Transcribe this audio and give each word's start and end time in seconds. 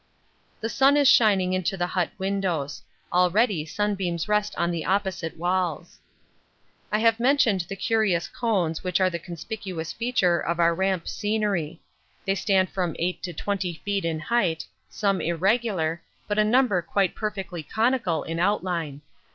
The 0.61 0.67
sun 0.67 0.97
is 0.97 1.07
shining 1.07 1.53
into 1.53 1.77
the 1.77 1.85
hut 1.85 2.09
windows 2.17 2.81
already 3.13 3.67
sunbeams 3.67 4.27
rest 4.27 4.55
on 4.55 4.71
the 4.71 4.83
opposite 4.83 5.37
walls. 5.37 5.99
I 6.91 6.97
have 6.97 7.19
mentioned 7.19 7.61
the 7.69 7.75
curious 7.75 8.27
cones 8.27 8.83
which 8.83 8.99
are 8.99 9.11
the 9.11 9.19
conspicuous 9.19 9.93
feature 9.93 10.39
of 10.39 10.59
our 10.59 10.73
Ramp 10.73 11.07
scenery 11.07 11.81
they 12.25 12.33
stand 12.33 12.71
from 12.71 12.95
8 12.97 13.21
to 13.21 13.31
20 13.31 13.75
feet 13.85 14.03
in 14.03 14.19
height, 14.19 14.65
some 14.89 15.21
irregular, 15.21 16.01
but 16.27 16.39
a 16.39 16.43
number 16.43 16.81
quite 16.81 17.13
perfectly 17.13 17.61
conical 17.61 18.23
in 18.23 18.39
outline. 18.39 19.01